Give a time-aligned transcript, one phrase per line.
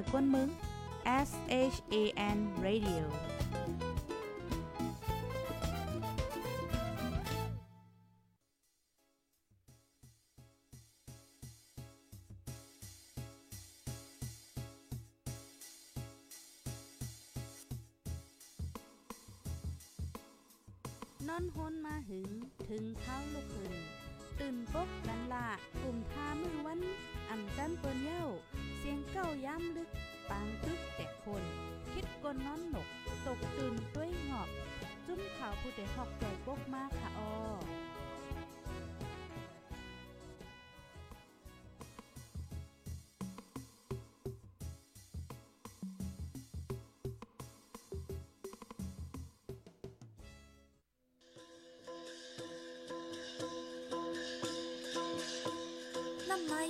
[0.00, 0.48] ยกวนมึง
[1.28, 1.30] S
[1.72, 2.04] H A
[2.36, 3.04] N Radio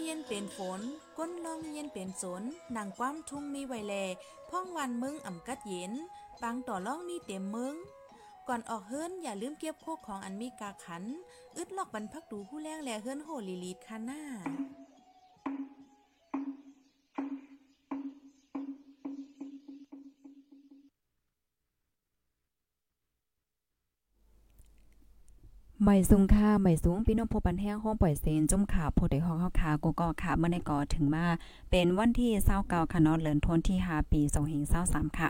[0.08, 0.80] ย็นเป็นฝน
[1.18, 2.42] ก้นลองเย็นเป็นสน
[2.76, 3.94] นางความทุ่งมีไวแล
[4.50, 5.92] พ่องวันมึงอ่ำกัดเย็น
[6.42, 7.74] ปังต่อล่องมีเต็มมึง
[8.48, 11.04] ก่อนออกเฮิรนอย่าลืมเก็บโคกของอันมีกาขัน
[11.56, 14.22] อึดลอกบรรพักดูผู้แรงแลเฮิรนโหลีลีดคาหน้า
[25.88, 31.24] ใหม่สูงค่าใหม่สูงพี่น้องพบปันแห้งห้องปล่อยเซนจมขาโพดได้ห้องเฮาขากูก็ขาเมื่อในก่อถึงมา
[31.70, 32.30] เป็นวันที่
[32.60, 34.20] 29ค่ะเนาะเดือนธันวาคมที่5ปี
[34.64, 35.28] 2523ค่ะ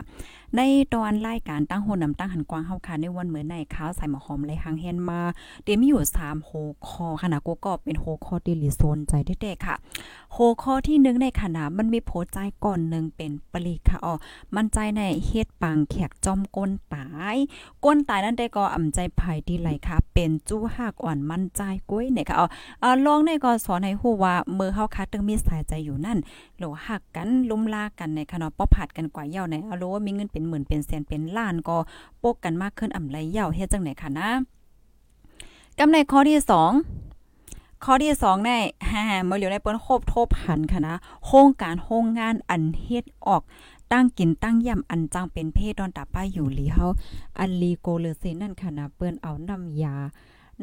[0.55, 0.61] ใน
[0.93, 5.21] ตอนรายการตั้งโหนำตั้งหันกว้างเฮาค่ะในวันเหมือนในข้าวใส่หมอหอมเลยหางเฮนมา
[5.63, 6.51] เดี๋ยวมีอยู่3โห
[6.87, 9.75] คอขนาดกูก็เป็นโหคอที่ลิโซนใจเด็กๆค่ะ
[10.33, 14.13] โหคอที่หนึ่งในขณะมันมีโพใจก่อนหนึ่งเป็นปลีค่ะอ๋อ
[14.55, 17.35] มันใจในเฮ็ดปังแขกจอมก้นตา ย
[17.85, 22.47] ก้นตายนั่นได้ก็อ่ำใจภายดีไหลค่ะ เป็นจู้หักอ่อนมั่นใจกุ้ยเนี่ยค่ะอ๋อ
[22.83, 26.17] อ่าลองในก็สอนให้ฮู้ว่ามือเฮาคัดตึงมีสายใจอยู่นั่น
[26.57, 31.77] โหลหักกันลุ่มลากันในค่ะเนาะป้อผัดกันกว่าเย่าในเอารู้ว่ามีเงินเป็นหมื่นเป็นแสนเป็นล้านก็
[32.23, 34.29] ปกกันมากขึ้นอ่ำไรเย่าเฮ็ดจังไหนค่ะนะ
[35.77, 36.71] กำในข้อที่สอง
[37.85, 38.51] ข้อที่สองใน
[38.89, 40.95] ฮ่าเมื่อเหลียวในเปิ้นโคบโทบหันค่ะนะ
[41.25, 43.41] โครงการโรงงานอันเฮ็ดออก
[43.91, 46.85] ตั้งกินตั้งย่ำอันจังเป็นเพศดอนตาป้ายอยู่หลีเฮา
[47.39, 49.95] อันลีโกเลเซนั่นค่ะนะเปิ้นเอาน้ำยา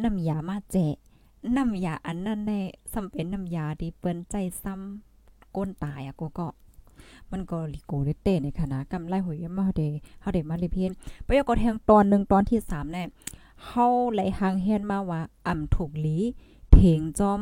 [0.02, 0.96] น้ำยามาแจก
[1.56, 2.52] น้ำยาอันนั้นใน
[2.92, 6.48] ซ้ำเป็นน้ำยาที่เปิ้นใจซ้ำก้นตายอะกูก็
[7.30, 9.88] มันก็ลิโกได้เต้ในคณะกำไรหอยมาเฮาได้
[10.20, 10.90] เฮาได้มาเลยเพียน
[11.26, 13.08] ประโยคก็แทงตอนหนึ่งตอนที่3เนี่ย
[13.66, 16.16] เฮาไหลหางเฮียนมาว่าอ่ำถูกหลี
[16.72, 17.40] เถงจอม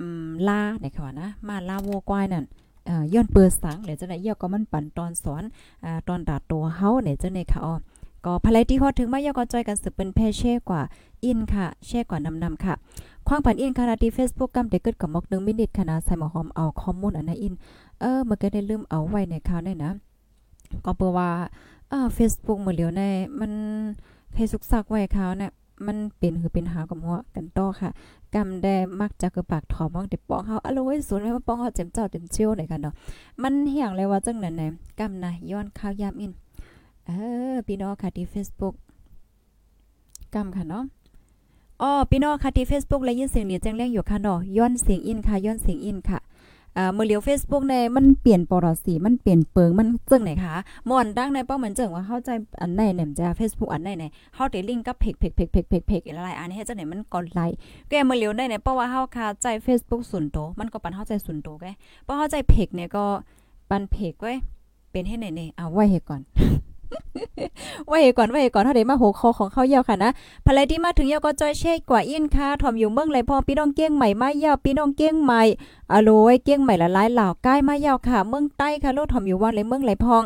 [0.00, 2.44] อืมลาในค่ะว่านะ มาลาวัวควายนั่น
[3.14, 5.42] ย้อนเปิดสังแล้วจังได๋เยาก็มันปั่นตอนสอน
[6.08, 7.74] ตอนดาดตัวเฮาเนี่ยจังได๋ค่ะอ๋อ
[8.24, 10.82] ก็ภายที่ฮอดถึงมาเยาก็จอยกันสืบเป็นแพ่แช่กว่า
[11.24, 12.74] อินค่ะแช่กว่านำๆค่ะ
[13.28, 17.54] ความปันอินค่ะที่ Facebook กำเด็กเกิดกับมอก1มินิทค่ะนะใส่หมอหอมเอาข้อมูลอันนั้นอิน
[18.00, 19.92] เออเมื่อกี้ได้ลืมเอาไว้ในข่าวนี่นะ
[20.84, 21.28] ก็เปิดว่า
[21.92, 23.02] อ่า Facebook มื้อเหลียวใน
[23.40, 23.52] มัน
[24.34, 25.50] ให้สุกซักไว้ข่าวเนี่ย
[25.86, 27.90] มันเป็นคือเป็นหากับหัวกันต่อค่ะ
[28.34, 32.94] กำได้มักจะกระปากถอมมองได้ปองเฮาอะโลยสวนให้มาปองเฮาเจ็มเจ้าเต็มเชียวไหนกันเนาะ
[33.42, 34.66] มันเหียงเลยว่าจังนั้นแหน่
[34.98, 36.32] กำนะย้อนข่าวยามอิน
[37.06, 37.10] เอ
[37.52, 38.74] อพี่น้องค่ะที่ Facebook
[40.34, 40.84] กำค่ะเนาะ
[41.82, 46.18] อ๋อพี่น้องค่ะที่ Facebook และยินเสียงเดียแจ้งแรงอยู่ค่ะเนาะย้อนเสียงอินค่ะย้อนเสียงอินค่ะ
[46.94, 50.54] เมื่อเลียว Facebook ในมันเปลี่ยนปรสีมันเปลี่ยนเปิงมันจึงไหนคะ
[50.88, 57.56] ม่วนดังในเป้าเหมือนจึงว่าเข้าใจอันไหนเนี่ยจะ Facebook อันไหนเนี่ยเฮาได้ลิงก์กับเพจเพจเพจเพจเพจเพจอะไรอันนี้ให้จังไหนมันก่อนไลค์
[57.88, 61.66] แกเมื่อเลียวได้เนี่ยเพราะว่าเฮาคาใจ Facebook ส่วนตัวมันก็ปันเฮาใจส่วนตัวแก
[62.04, 63.04] เพราะเฮาใจเพจเนี่ยก็
[63.70, 64.34] ปันเพจไว้
[64.92, 66.20] เป็นให้ไหนเนี่ยเอาไว้ให้ก่อน
[67.86, 70.10] ไว้ให้ก่อนไว้ให้ก่อนเฮาไดมาหัวคอของเขายาวค่ะนะ
[70.46, 75.40] ภรรยที่มาถึงยาวก็จอยเช่กว่าอินค่ะถ่อมอยู่เมืองไรพ่อพี่น้องเก้งใหม่มายาวพี่น้องเก้งใหม่
[75.92, 80.24] อโลยเก้งใหม่ละหลายเหล่าใกล้มายาวค่ะ เมืองใต้ค่ะโลดถ่อมอยู่ว่าไรเมืองไรพอง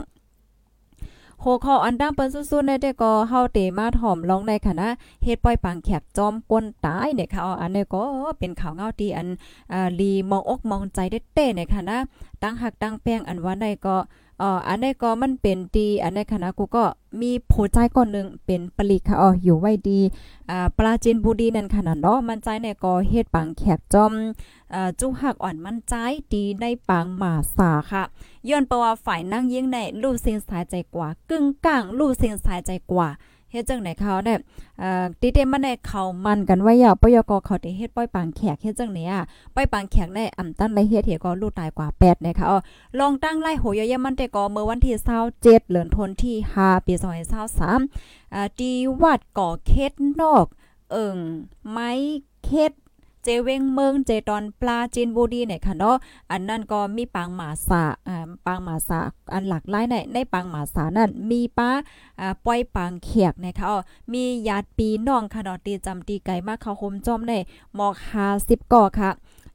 [1.41, 4.89] โหคออันดังเปิ้นสู้ๆในแต่ก็เฮาเตมาถ่อมลองในคณะ
[5.25, 8.03] เฮ็ดปล่อยปังแขกจอมกวนตายเนี่ยค่ะอันนี้ก็
[8.39, 9.29] เป็นข่าวเงาที่อัน
[9.73, 11.99] อ่าลีมองอกมองใจได้เต้เนี่ยค่ะนะ
[12.43, 13.97] ตั้งหักตั้งแป้งอันว่าได้ก็
[14.42, 16.84] อ๋ออันนี้ก็มันเป็นดีอันนี้คณะกูก็
[17.21, 20.01] มีผู้ใจก่อนหนึ่งเป็นปลีค่ะอ๋ออยู่ไว้ดี
[20.51, 24.13] อ่าปลาจีนบุรีนั่นขนาดเนาะมันใจเนี่ยก็เฮ็ดปังแขกจอม
[24.75, 25.95] อ่าจุหักอ่อนมันใจ
[26.33, 28.03] ดีในปังหมาสาค่ะ
[28.48, 33.09] ย้อนประว่าฝ่ายนั่งยิ่งในรูปเสียงสายใจกว่า กึ่งกลางรูปเสียงสายใจกว่า
[33.54, 34.39] เฮ็ดจังไหนเขาเนี่ย
[34.78, 39.12] เอ่อติเตมันในเขามันกันไว้ยาวปยกเขาได้เฮ็ดป้อยปางแขกเฮ็ดจังเนี่ย
[39.54, 42.59] ป้อยปางแขกในอ่ำตั้นไรเฮ็ดเฮก็ลูกตายกว่า8นะคะอ๋อ
[42.98, 46.95] ลองตั้งไล่โหยยมันแต่ก็เมื่อวันที่27เดือนธันวาคม5ปี
[47.65, 50.47] 2023อ่าที่วัดก่อเขตนอก
[50.91, 51.16] เอิ่ง
[51.71, 51.91] ไม้
[52.45, 52.72] เค็ด
[53.24, 55.97] เจเวงเมืองเจตอนปลาจีนบุรีเนี่ยค่ะเนาะ
[56.30, 58.98] อันนั้นก็มีปางหมาสาอ่าปางหมาสา
[59.32, 61.71] อันหลากหลายในในปางหมาสานั่นมีป้า
[62.21, 63.78] อ่าปล่อยปางเขียกนะคะอ๋อ
[64.12, 67.32] มีญาติปีน้องค่ะเนาะตีจำตีไก่มาเข้าโฮมจอมใน
[67.74, 67.94] หมอก
[68.34, 69.10] 50ก่อค่ะ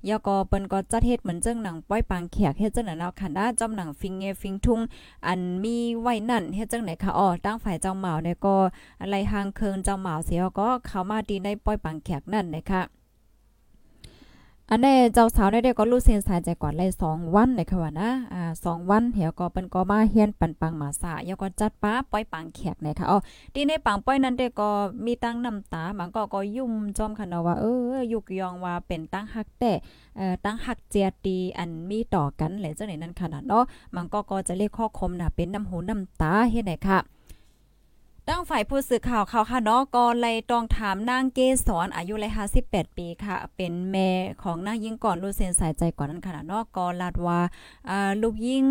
[0.09, 4.79] ยาก็เปิ้นก็จัดเฮ็ดเหมือนเจ้งหนังป้อยปางแขกเฮ็ดจังไหนเนาะค่ะนะจอมหนังฟิงเงฟิงทุ่ง
[5.27, 8.55] อันมีไว้นั่นเฮ็ดจังไหนค่ะอ๋อตั้งฝ่ายเจ้าเหมาเนี่ยก็
[9.01, 12.81] อะไรหางเคิงเจ้าเหมาเสียก็เข้ามาดีในป้อยปังแขกนั่นนะคะ
[14.71, 23.17] อันนี้เจ้าสาวได้ก็รู้เส้นสายใจก่อนเลยสองวันเลยค่ะว่านะอ่าสองวันเหี่ยวก็เป็นก็มาเฮียนปันปังหมาสาแล้วก็จัดป้าป้อยปังแขกนะคะอ๋อ
[23.53, 24.69] ที่ในปังป้อยนั้นได้ก็
[25.05, 29.71] มีตั้งน้ำตามันก็ก็ยุ่มจอมค่ะเนาะว่าเออยุกยองว่าเป็นตั้งฮักแต่
[30.17, 33.63] เอ่อตั้งฮักเจียตีอันมีต่อกันแหละจังไหนนั้นขนาดเนาะ
[33.95, 36.99] มันก็ก็จะเรียกข้อคมน่ะเป็นน้ำหูน้ำตาเฮ็ดไหนค่ะ
[38.31, 42.31] ตั้งฝ่ายผู้สื่อข่าวเขาค่ะเนาะก็เลยต้องถามนางเกษรอายุเลย
[42.63, 44.09] 58 ปีค่ะ เป็นแม่
[44.43, 47.39] ของนางยิ่งก่อนรู้เซนสายใจก่อนนั้นค่ะเนาะก็ลาดว่า
[47.89, 48.65] อ่าลูกยิ่ง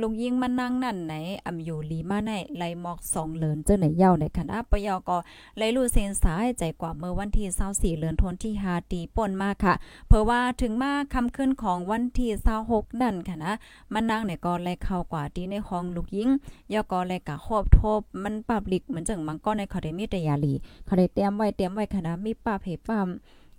[0.00, 1.14] ลูกยิ่งมานั่งนั่นไหน
[1.46, 5.16] อำอยู่ลีมาในไลหมอกสองเลินเจ้าไหนเย้าในคณะปยอก็
[5.58, 9.74] เลยรู้เซนสายใจกว่าเมื่อวันที่24เดือนธันวาคมที่5ตีป่นมาค่ะ
[10.08, 12.30] เพราะว่าถึงมาคำขึ้นของวันที่
[12.66, 13.54] 26นั่นค่ะนะ
[13.92, 16.30] มันนางเนี่ยก็เลยเข้ากว่าตีในห้องลูกยิ่ง
[16.72, 20.52] ยอก็เลยกะครอบทบมันปับลิกเหมือนจึงมังก็ในเขาได้มีแต่ยาลี
[20.84, 23.08] เขาได้เตรียมไว้เตรียมไว้ค่ะนะมีป้าเพป้าม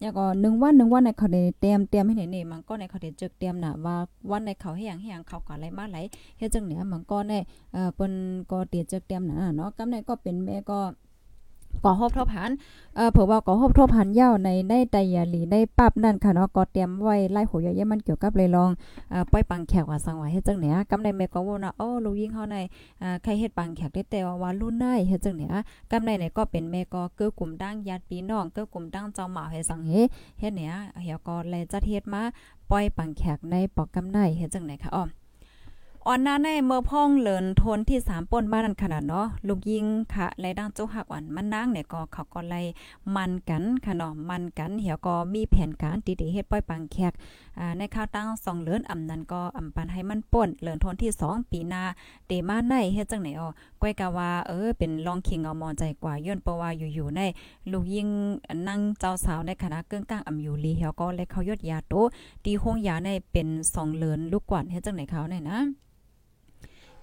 [0.01, 3.95] แล้วก็หนึ่งวันหนึ่งวันในเขาได้เตรียมเตรียมให้ไหนนี่มันก็ในเขาได้จึกเตรียมน่ะว่า
[4.31, 5.97] วันในเขาให้หยังให้หยังเขาก็อะไรมาไหล
[6.38, 7.33] เฮ็ดจังเนี่ยมันก็ใน
[7.74, 8.13] เอ่อเปิ้น
[8.51, 10.80] ก็เตรียมจึกเตรียมน่ะเนาะกำในก็เป็นแม่ก็
[11.83, 12.51] ก่อฮบทบหัน
[12.95, 18.69] เอ่อเผื่อว่าก่อฮบทบหันยาวในในไดยาลีในปับนั่นค่ะเนาะก็เตรียมไว้ไล่หัวใหญ่ๆมันเกี่ยวกับเลยลอง
[19.12, 22.57] เอ่อป้อยปังแขกว่าสังว่าเฮ็ดจังเนี่ยกำในแม่ก็ว่านะโอ้ลูกยิงเฮาใน
[23.01, 25.50] อ่าใครเฮ็ดปังแขกได้แต่ว่ารุ่นได้เฮ็ดจังเนี่ย
[25.92, 29.92] กำในเนี่ยก็เป็นแม่ก็เกื้อกลุ่มดังญาติพี่น้องเกื้อกลุ่มดังเจ้าหมาให้สังเฮ
[30.39, 30.74] เฮ็ดเนี่ย
[31.04, 32.21] เฮียก็เลยจัดเฮ็ดมา
[32.71, 35.06] ปล่อยปังแขกในปอกกำในเฮ็ดจังไหนคะอ้อ
[36.07, 42.62] อ่อนหน้าในเมื่อพ่องเลินทนที่3ป่นบ้านนั้นขนาดเนาะลูกยิงค่ะไล่ดังจุหักอ่อนมันนางเนี่ยก็เขาก็ไล่
[43.16, 47.13] มันกันค่ะเนาะมันกันเหี่ยวก็มีแผนการติๆเฮ็ดปล่อยปังแขก
[47.60, 51.84] อ่าในข้าวตั้ง2เลินอำนั้นก็อำปันให้มันป่นเลินทนที่2ปีหน้า
[52.28, 53.50] เตมาในเฮ็ดจังไหนอ๋อ
[53.81, 57.22] ก้อยกะว่าเออเป็นลองคิงเอามอใจกว่าย้อนเพราะว่าอยู่ๆใน
[57.72, 58.07] ลูกยิง
[58.68, 61.94] นั่งเจ้าสาวในคณะเกิ้งก้างอำอยู่ลีเหี่ยวก็เลยเขายอดยาโต
[62.46, 65.60] ตีโฮงยาในเป็น2เลินลูกกวานเฮ็ดจังไหนเขาเนี่ยนะ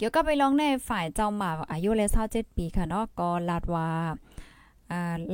[0.03, 3.89] เกี่ยวกับไปลองในฝ่ายเจ้าหมาอายุเลย27ปีค่ะเนาะก็ลาดว่า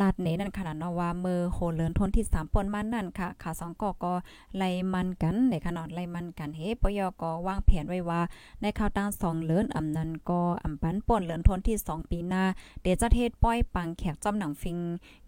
[0.00, 4.12] ลาดเนนั่นขนาดเนาะว่ามือโหเลินทนที่3ปนมันนั่นค่ะขาสองกอก็
[4.56, 8.20] ไล่มันกันในขนาดไล่มันกันเฮปยก็วางแผนไว้ว่า
[8.62, 12.44] ในข่าวตั้ง2เลินอำนั้นก็อำปันปนเลินทนที่2ปีหน้า
[12.82, 14.78] เดจะเทศป้อยปังแขกจอมหนังฟิง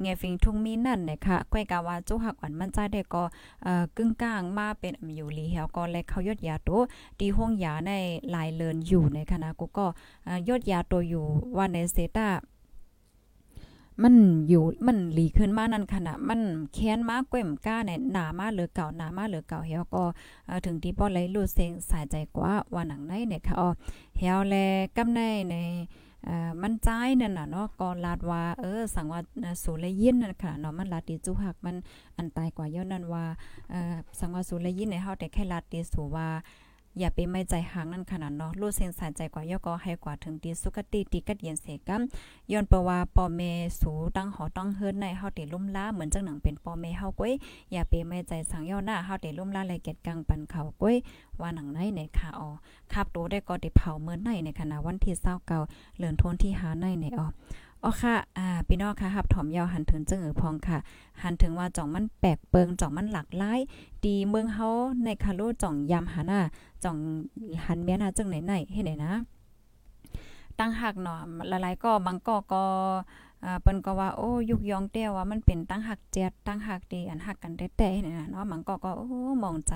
[0.00, 3.22] เงฟิงทุ่งมีนั่นนะคะก้อยกาว่าจุหักอ่อนมันใจได้ก็
[3.62, 6.70] เอ่อกึ่งกลางมาเป็นอำอยู่ลีเฮาก็เลยเขายอดยาโต
[7.20, 7.92] ตีห้องยาใน
[8.34, 9.86] ลายเลินอยู่ในคณะกูก็
[10.48, 11.24] ยอดยาตัวอยู่
[11.56, 12.28] ว่าในเซตา
[14.02, 14.14] มัน
[14.48, 16.40] อยู่มันหลีขึ้นมานั่นขณะมัน
[16.74, 20.04] แค้นมากแก้มก้าเนี่ยหนามาเหรือเก่าหนามาเหรือเก่าเฮาก็
[20.64, 23.68] ถึงที่ป้อเลยรู้เสียงสายใจกว่าว่าหนังในเนี่ยค่ะอ๋อ
[24.18, 24.54] เฮาแล
[24.96, 25.20] กำใน
[25.50, 25.56] ใน
[26.62, 26.88] มันใจ
[27.20, 29.20] นั่นน่ะเนาะก็ลาดว่าเออสังว่า
[29.62, 31.76] สูเลยยินนั่นค่ะเนาะมันลาดดีจุหักมัน
[32.16, 33.24] อันตายกว่าย้อนนั่นว่า
[33.70, 36.28] เออสังว่าสูเลยยินในเฮาแต่แค่ลาดดีสูว่า
[36.98, 42.02] อย่าไปไม่ใจหางนั่นขนาดเนาะรู้เส้นสายใจกว่ายอก็ให้กว่าถึงตีสุกติตีกัดเย็นเสกัม
[42.52, 43.40] ย้อนเปว่าปอเม
[43.80, 47.32] สูตั้งหอต้องเฮิรนในเฮาติลุ่มล้าเหมือนจังหนังเป็นปอเมเฮาก้อย
[47.72, 50.96] อย่าไปไม่ใจสังย่อหน้าเฮาติลุ่มล้าเลยเก็ดกังปันเขาก้อย
[51.40, 52.48] ว่าหนังในในค่ะอ๋อ
[52.92, 57.26] คับโตได้ก็ได้เผาเมื่อในในขณะวันที่29เดือนธันวาคมที่5ในในออ
[57.84, 60.78] อ๋อค่ะ อ่า พี่น้องค่ะหับถอมยาวหันถึงจึงเออพองค่ะ
[61.22, 63.60] หันถึงว่าจ่องมันแปลกเปิงจ่องมันหลากหลาย
[64.04, 64.68] ดีเมืองเฮา
[65.04, 66.40] ในคาโลจ่องยามหาหน้า
[66.84, 66.96] จ่อง
[67.66, 69.12] หันเมียนาจังไหนไหนให้ไหนนะ
[70.58, 72.64] ตั้งหักเนาะหลายๆก็บางก็ก็
[73.44, 79.08] อ่าเปิ้นก็ว่าโอ้ยุกยองเต้ว่ามันเป็นตั้งหักเจ็ดตั้งหักดีอันหักกันแต่แต่นี่นะเนาะมันก็ก็โอ้
[79.42, 79.72] มองใจ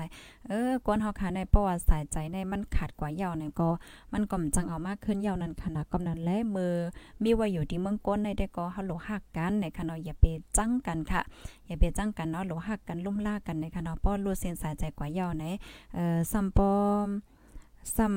[0.47, 3.69] เออกวนเฮาค่ะในประวัติสายใจในมันขาดกว่าเยาวนั่นก็
[4.13, 6.73] มันก็จังเอามากขึ้นเยาวนั้นขนาดกำนั้นและมือ
[7.23, 10.23] มีไว้อยู่ที่เมืองก้นในได้ก็เฮาโลหักกันในค่ะเนาะอย่าไป
[10.57, 11.21] จังกันค่ะ
[11.67, 15.45] อย่าไปจังกันเนาะโลหักกันลุ่มล่ากันในค่ะเนาะป้อรู้เส้นสายใจกว่าเยาวใน
[15.95, 16.73] เอ่อซัมปอ
[17.05, 17.07] ม
[17.95, 18.15] ซัม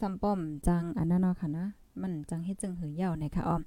[0.00, 1.64] ซัมป้อมจังอันนั้นเนาะค่ะนะ
[2.00, 3.62] มันจังเฮ็ดจังหือยาวในค่ะอ้อม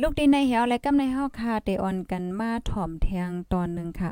[0.00, 4.10] ลูกดีในเหี่ยวและกำในเฮาคาเตออนกันมาถ่อมแทงตอนหนึ่งค่ะ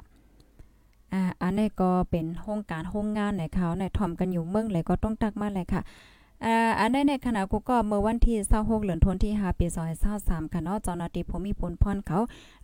[1.12, 5.82] อ่าอันนี้ก็เป็นโครงการโรงงานในเขาในถ่อมกันอยู่เมืองเลยก็ต้องตักมาเลยค่ะ
[6.44, 9.66] อ่าอันได้ในขณะกูก็เมื่อวันที่26เดือนธันวาคม5ปี
[10.10, 12.18] 2023ค่ะเนาะเจ้าหน้าที่ผมมีผลพรเขา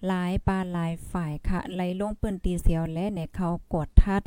[0.06, 4.22] หลายปาหลายฝ่ายค่ะไหลลงปืนตีเสียวและในเขากดทัด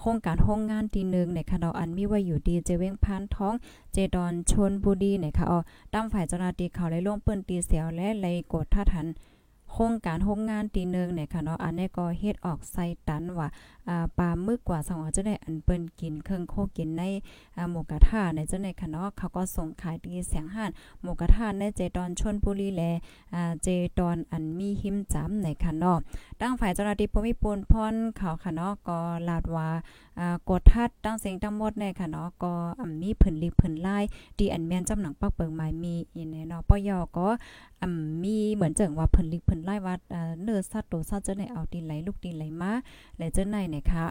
[0.00, 3.54] โครงการโรงงานที่งในคะเนาะอันมีไว้อยู่ดีเจเว้งพานท้อง
[3.92, 5.58] เจดอนชนบุรีในะคะอ๋อ
[5.92, 9.06] ตั้มฝ่ายเจ้าหน้าที่เขาไล่ลงปืนตีเสียวและไล่กดท่าทัน
[9.72, 12.76] โครงการโรงงานตีหนึ่งเนี่ยค่ะเนาะอันนี้ก็เฮ็ดออกไซ
[13.08, 13.48] ตันว่า
[14.18, 17.02] ปลามึกกว่าสองจะได้อันเปิ้นกินเครื่องโคกินใน
[17.70, 22.82] หมูกระทะในเจ้าในค่ะเนาะเขาก็ส่งขายที่เสียงห้านหมูกระทะในเจดอนชนบุรีแล
[23.62, 25.98] เจดอนอันมีหิมจ้ำในค่ะเนาะ
[26.40, 29.68] ตั้งฝ่ายเจ้าหน้าที่ภูมิพลพรเขาค่ะเนาะก็ลาดว่า
[30.48, 34.04] กดทัดตั้งเสียงทั้งหมดในค่ะเนาะก็อ่ามีผืนลิผืนลาย
[34.38, 37.28] ที่อันแม่นจำหนังปักเปิงหมายมีอีในเนาะปยก็
[37.82, 37.90] อ่า
[38.22, 39.94] มีเหมือนเจิงว่าผืนลิผืนลายว่า
[40.42, 42.72] เนื้อสัตว์โตสัตว์จะได้เอาดินไหลลูกดินไหลมา
[43.18, 44.06] และเจ้าในนะคะ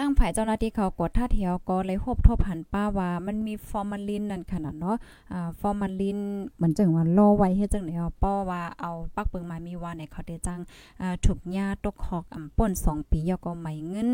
[0.00, 4.96] ตั้งฝ่ายเจ้าหน้าที่เขากดท่าเทียวก็เลยหบทบหันป้าว่ามันมีฟอร์มาลินนั่นขนาดเนาะ
[5.32, 6.18] อ่าฟอร์มาลิน
[6.56, 10.60] เหมือนจังว่าโลไว้เฮ็ดจังไหนเอาป้อว่าเอาปักเปิงมามีว่าในเขาได้จัง
[11.00, 14.08] อ่าถูกยาตกหอกอ่ำป่น2ปียก็ไม่เงิน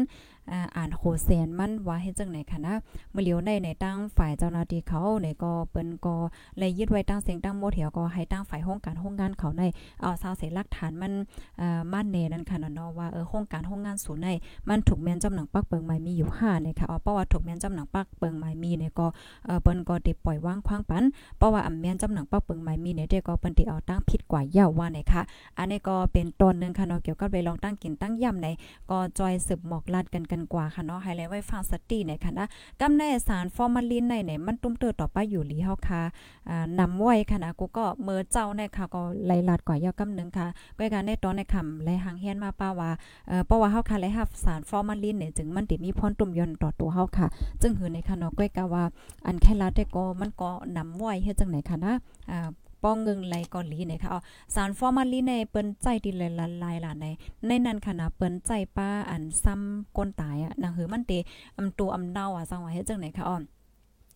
[0.76, 2.74] อ่านโคแสนมันว่าเฮ็ดจังไหนคะนะ
[3.12, 6.14] เมื่อเหลียวในในตั้งฝ่ายเจ้าหน้าที่เขาในก็เปิ้นก็
[6.58, 9.62] เลยยึดไว้ตั้งเสียงตั้งโมเถียวก็ให้ตั้งฝ่ายโครงการโครงงานเขาใน
[10.00, 11.12] เอาซาวเสหลักฐานมัน
[11.60, 14.28] อ่ามั่นแน่นั่นค่ะเนาะว่าเออโครงการโครงงานศูนย์ใน
[14.68, 19.06] มันถูกแม่นจำหนังปักเปิงไม้มีอยู่5เนี่ยค่ะเอาเพราะว่าถูกแม่นจำหนังปักเปิงไม้มีเนี่ยก็
[19.46, 21.04] เออเปิ้นก็ได้ปล่อยว่างคว้างปัน
[21.36, 25.22] เพราะว่าอำแม่นจำหนังปักเปิงไม้มีเนี่ยได้ก็เปิ้นได้เอาตั้งผิด ว่าเย้าว่าเนี่ยค่ะ
[25.58, 28.48] อันนี้ก็เป็นตอนนึงค่ะเนาะเกี่ยวกับไปลองตั้งกินตั้งย่ำใน
[28.90, 32.46] ก็จอยสืบหมอกลาดกันกันกว่าค่ะเนาะให้เลยไว้ฟังสติในค่ะนะ
[32.80, 36.02] กำในสารฟอร์มาลินในเนี่ยมันตุ้มเตอต่อไปอยู่หลีเฮาค่ะ
[36.50, 40.46] อ่านำไว้ค่ะนะกูก็เมื่อเจ้าในค่ะก็ไล่ลาดกว่าเย้ากำนึงค่ะ
[40.78, 42.90] ก้อยการในตอนในคำไล่หางเฮียนมาป้าว่า
[43.28, 47.26] เอ่อเพราะว่าเฮาค่ะไล่รับสารฟอร์มาลินเนี่ยจึงมันติมีพรตุ่มยนต่อตัวเฮาค่ะ
[47.62, 48.84] จึงหือในค่ะเนาะก้อยกะว่า
[49.26, 51.92] อันแค่ลาได้ก็มันก็นำไว้เฮ็ดจังไหนค่ะนะ
[52.30, 52.48] อ่า
[52.84, 54.20] ป้องเงิงไหลก่อนลีนี่ยค่ะอ๋อ
[54.54, 57.06] สารฟอร์มาลีในเปิ้นใจดีละละลายล่ะใน
[57.46, 61.12] ในนั้นค่ะนะเปิ้นใจป้าอันซ้ำก้นตายอะนางหือมันเต
[61.58, 63.36] อำตัวอำเนาอะสังว่าเฮ็ดจังไหนค่ะอ๋อ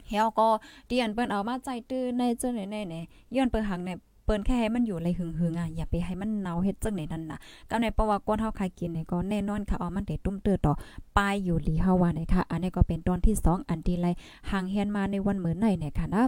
[0.09, 0.49] เฮาก็
[0.87, 3.91] เดียนเปิ้นเอามาใจตื้อในเจ้าไหนๆๆย้อนเปิ้นหังใน
[4.25, 7.39] เปิ้นแค่ให้มันอยู่ไรหึงๆอะอย่าไปให้มันเนาเฮ็ดจังไหนนั่นน่ะ
[7.71, 10.73] ก็ในเพระว่าก้นเฮาคายกินเนี่ยก็แน่นอนค่ะอ๋อมันเตตุ้มเตื้อต่อ
[11.17, 14.07] ปลายอยู่หลีเฮาว่านะคะอันนี้ก็เป็นตอนที่ 2 อันที่ไร
[14.51, 16.25] ห่างเฮียนมาในวันเหมือนไหนเนี่ยค่ะนะ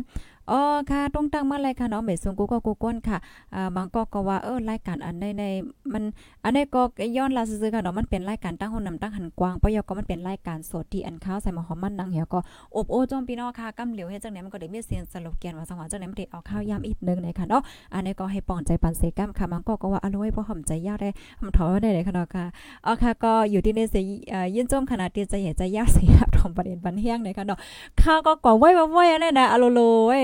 [0.51, 3.19] อ๋อค่ะตรงตั้งมาเลยค่ะเนาะเมซุงกูก็กูก้นค่ะ
[3.55, 5.45] อ่าบางก็ก็ว่าเออรายการอันใดใน
[5.93, 6.05] มัน
[6.45, 6.81] อันนี้ก็
[7.17, 12.41] ย้อนลาซื่อๆค่ะเนาะมันเป็นรายการตั้งหุ่นนำตั้งหันกว้างปยก็มันเป็นรายการสดที่อันข้าวใส่มาหอมมันนังเหี่ยวก็
[12.77, 17.63] อบโอจอมพี่น้องค่ะกำเหลียวเฮ็ดจังได๋มันก็ได้มีเสียงสโลแกนว่าสังหวะจังได๋มันได้เอาข้าวยามอีกนึงนะคะเนาะ
[17.95, 22.45] อันนี้ก็ให้ปอนใจปันเซกัมค่ะมันก็ก็ว่าอร่อยบ่หอมใจยากได้หอมถอได้เลยค่ะเนาะค่ะ
[22.87, 23.97] อ๋อค่ะก็อยู่ที่ในเส
[24.31, 27.59] เอ่อยินจมขนาดที่จะใหญ่จยากเสียของประเด็นบันเฮียงนะคะเนาะ
[28.01, 30.21] ข้าก็ก่อไว้ไว้ได้นะอโลโลเว้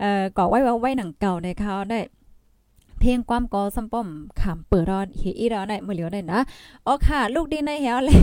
[0.00, 2.00] เอ่อก่อไว้ไว้หนังเก่าในเขาได้
[3.00, 4.08] เพลงความกอซัมป้อม
[4.40, 6.40] ขำเปิดรอดเฮอีรอนได้มือเหลียวได้นะ
[6.86, 8.20] อ๋อค่ะ ลูกดีในเหี่ยวเลย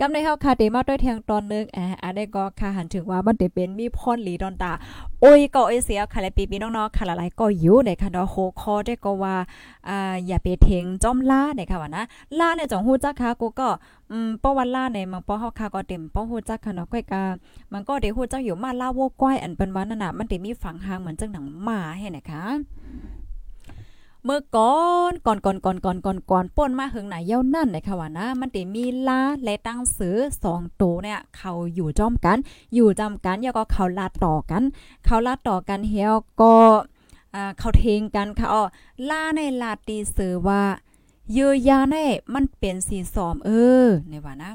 [0.00, 4.72] กำในเฮาค่ะเตมาด้วยแทงตอนนึงแอะอันนี้ก็ค่ะหันถึงว่ามันได้เป็นมีพรหลีดอนตา
[5.20, 9.36] โอ้ยก็เอเสียค่ะและปีๆน้องๆค่ะหลายๆก็อยู่ในค่ะเนาะโหคอได้ก็ว่า
[9.88, 12.04] อ่าอย่าไปเทงจอมล่าในค่ะว่านะ
[12.38, 13.68] ล่าในจ่องฮู้จักค่ะกูก็
[14.10, 17.22] อืมป้อวันล่าในมันป้อเฮาค่ะก็เต็มป้อฮู้จักค่ะเนาะก้อยกา
[17.72, 22.42] มันก็ได้ฮู้จักอยู่มาล่าโวก้อยอันเป็นว่านั่นน่ะมันได้มีฝังหางเหมือนจังหนังหมาให้นะคะ
[24.28, 24.76] เมื่อก่อ
[25.10, 32.38] นก่อนก่อนก่อนก่อนก่อนก่อนป่นมาหึงไหนเย้านั่นนะคะว่านะ มันได้มีลาและตั้งสือสองตัวเนี่ยเขาอยู่จอมกัน
[32.74, 34.62] อยู่จำกันแล้วก็เขาลาดต่อกัน
[35.04, 36.54] เขาลาดต่อกันเฮียก็
[37.58, 38.62] เขาเทงกันค่ะอ๋อ
[39.08, 40.62] ลาในลาตีสือว่า
[41.32, 41.96] เยือยาใน
[42.34, 43.50] มันเป็นสีสอมเอ
[43.84, 44.50] อในว่านะ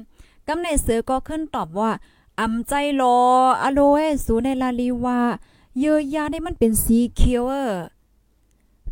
[0.47, 1.91] กำในเสือก็ขึ้นตอบว่า
[2.39, 3.17] อำใจรอ
[3.63, 5.19] อโลเอสูในลาลีว่า
[5.79, 7.71] เยือยาในมันเป็นสีเขียวเออ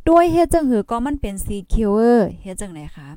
[0.09, 3.09] ด้วยเฮ็ดจังหือก็มันเป็นซีเขียวเออร์เฮ็ดจังไหนคะ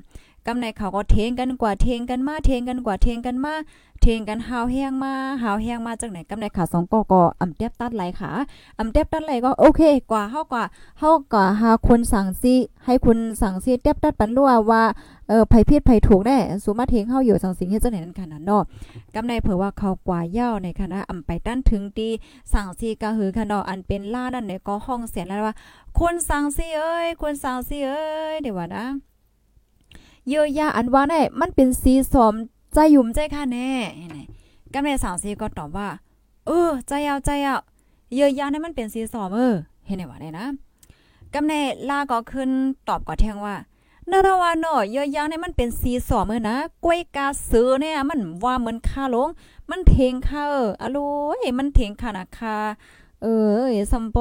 [0.47, 3.55] กำในเขาก็เทงกันกว่าเทงกันมาเทงกันกว่าเทงกันมา
[4.03, 8.31] เทงกันหาวแห้งมาหาวแห้งมาจังไหนกำในขาสองก็ก็อำเตียบตัดไหลขา
[8.79, 10.65] อำเตียบตัดไหลก็โอเค กว่าเฮากว่า
[10.99, 12.55] เฮากว่าหาคนสั่งซิ
[12.85, 14.83] ให้คุณสั่งซิเตียบตัดปันรั่วว่า
[15.29, 18.63] เออไผผิดไผถูกแน่สุมาเทงเฮาอยู่สั่งสิงเฮ็ดจังไหนนั่นขนาดเนาะ
[19.15, 22.09] กำในเผอว่าเขากว่าเย้าในคณะอำไปตั้นถึงตี
[22.53, 25.55] สั่งซีกะหือค่ะเนาะอันเป็นล่านั่นเนี่ยก็ห้องเสียงแล้วว่า
[25.99, 28.87] คุณสั่งซีเอ้ยคุณสั่งซีเอ้ยเดี๋ยวว่านะ
[30.31, 32.35] เยอะยาอันว่าแน่มันเป็นสีสม
[32.73, 33.69] ใจหยุ่มใจค่ะแน่
[34.11, 34.19] ไหน
[34.73, 35.89] กำในสั่งซีก็ตอบว่า
[36.47, 37.57] เออ ใจเอาใจเอา
[38.17, 39.55] เยอะยาเนี่ยมันเป็นสีสอมเออ
[39.87, 40.47] เห็นไหมว่าเนี่ยนะ
[41.35, 41.53] กำใน
[41.89, 42.51] ลาก็ขึ้น
[42.89, 43.57] ตอบก็แทงว่า
[44.11, 49.29] นาราว่าเนาะเยอะยาเนี่ยมันเป็นสีสอมเออนะกล้วยกาสือเนี่ย มันว่าเหมือนคาลง
[49.71, 50.99] มันเทงค่ะเอออะโล
[51.43, 52.59] ยมันเทงค่ะนะค่ะ
[53.23, 53.27] เอ
[53.63, 54.17] อซัมโป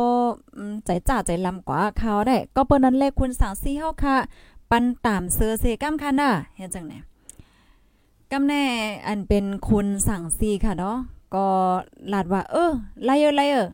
[0.85, 4.17] ใจจ่าใจลำกว่าเขาได้ ก็เปิ้นนั้นเลขคุณสังซีเฮาค่ะ
[4.69, 6.93] ปันตามเสือเซกัมค่ะน่ะเฮ็ดจังไหน
[8.31, 8.63] กำแน่
[9.07, 10.97] อันเป็นคุณสั่งซีค่ะเนาะ
[11.35, 11.45] ก็
[12.13, 12.71] ลาดว่า เออ
[13.03, 13.67] ไลเออไลเออ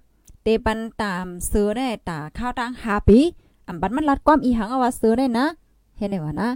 [0.44, 3.20] เตปันตามเสือได้ตาข้าวตังหาปี
[3.68, 5.46] อำบัดมันลัดความอีหังเอาว่าเสือได้นะ
[5.98, 6.50] เฮ็ดได้ว่านะ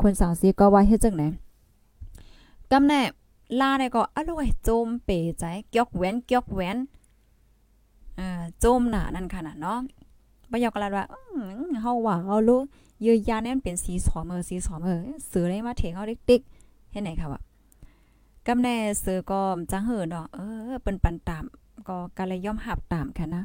[0.00, 1.22] คนสั่งซีก็ว่าเฮ็ดจังไหน
[2.72, 3.00] กำแน่
[3.60, 6.76] ลาได้ก็อร่อยโจมเปใจเกียกแหวนเกียกแหวน
[8.18, 9.78] อ่าโจมหน้านั่นค่ะน่ะเนาะ
[10.50, 11.04] บ่อยากกลาดว่า
[11.82, 12.60] เฮาว่าเฮารู้
[13.02, 16.61] เยอยาเนี่มันเป็นสีสอมเออสีสอมเออเสือได้มาเถงเฮาติ๊กๆ
[16.92, 17.40] เฮ็ดไหนค่ะว่า
[18.46, 20.38] กำแน่เสือก็จังเหินเนาะเอ
[20.70, 21.44] อเปิ้นปันตาม
[21.88, 23.44] ก็กะเลยยอมหับตามค่ะนะ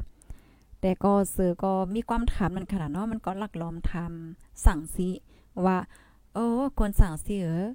[0.80, 5.08] แต่ก็เสือก็มีความถามมันขนาดเนาะมันก็ลักล้อมทำสั่งสิ
[5.64, 5.78] ว่า
[6.34, 6.46] โอ้
[6.78, 7.66] คนสั่งสิเออ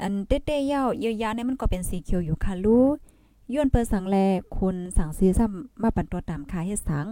[0.00, 2.86] อันเต้ๆเย้าเยียวยาเนี่ยมันก็เป็นสีเขียวอยู่ค่ะรู้
[3.52, 4.16] ย้อนเปิดสังแล
[4.58, 7.06] คนสั่งซีซ้ำมาปันตัวตามคาเฮ็ดสัง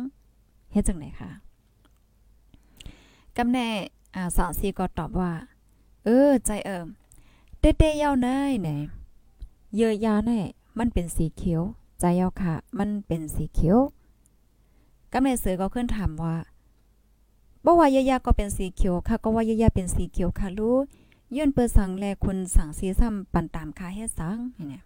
[0.72, 1.30] เฮ็ดจังไหนคะ
[3.36, 3.68] กำแน่
[4.14, 5.30] อ่าสาวซีก็ตอบว่า
[6.04, 6.86] เออใจเอิม
[7.60, 8.68] เต้ๆเย้าเนยไหน
[9.74, 10.40] เยียวยาแน่
[10.78, 11.62] มันเป็นสีเขียว
[11.98, 13.78] ใจเย้าค่ะ มันเป็นสีเขียว
[15.12, 16.34] กำแน่เสือก็ขึ้นถามว่า
[17.64, 20.76] บ่ว่าเยียยาก็เป็นสีเขียวค่ะ ก็ว่าเยียยาเป็นสีเขียวค่ะรู้
[21.36, 24.38] ยื่นเปิดสั่งแลคนสั่งซีซ้ำปันตามคาเฮ็ดสัง
[24.68, 24.82] เนี่ย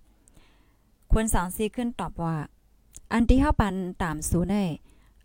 [1.12, 2.37] คนสั่งซีขึ้นตอบว่า
[3.12, 4.62] อันที่เฮาปันตามสูได้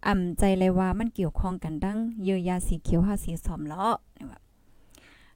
[0.07, 4.39] อ่ำใจเลยว่ามันเกี่ยวข้องกันดังเยียยาสีเขียวหาสีสอมเลาะนี่ว่า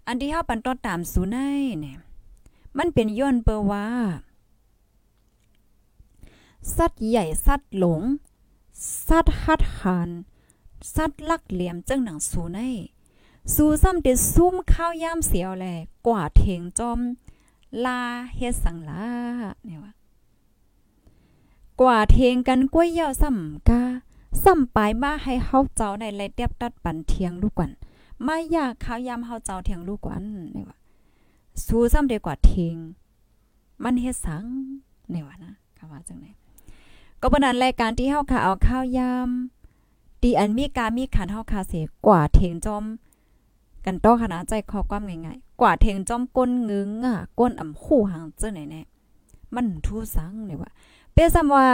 [0.07, 1.99] อันที่เฮาปันต้อตามสูได้เนี่ย
[2.77, 3.87] มันเป็นย้อนเปอว่า
[6.77, 8.01] สัตว์ใหญ่สัตว์หลง
[9.07, 10.09] สัตว์ฮัดหาน
[10.95, 12.59] สัตว์ลักเหลี่ยมจังหนังสูใน
[13.53, 15.65] สู้ซ้ำเดซุ่มข้าวยามเสียวแล
[16.07, 16.99] กว่าเทงจอม
[17.85, 17.99] ลา
[18.35, 19.05] เฮ็ดสังลา
[19.65, 19.93] เนี่ยว่า
[21.81, 23.81] กว่าเทงกันกล้วยเย่าซ้ำกา
[24.43, 27.63] ซ้ำปลายมาให้เฮาเจ้าในไลเตียบตัดปันเทียงลูกกว
[28.23, 30.23] นมาอยากข้าวยามเฮาเจ้าเทียงลูกกวน
[30.55, 30.77] นี่ว่า
[31.65, 32.75] สู้ซ้ำเดกว่าเทง
[33.83, 34.45] มันเฮ็ดสัง
[35.13, 36.31] นี่ว่านะคำว่าจังได๋
[37.21, 39.29] ก็บ่นั้นรายการที่เฮาค่ะเอาข้าวยาม
[40.21, 41.73] ตีอันมีกามีขันเฮาคาเส
[42.07, 42.83] กว่าเทงจอม
[43.85, 48.81] กันต้อขนาดใจคอความง่ายๆกว่าเทงจอมก้นงึงอะก้นอ่ำคู่หางเจ้าไหนแน่
[49.55, 50.71] มันทู่สังเลยว่า
[51.13, 51.65] เป้ซ้ำว่า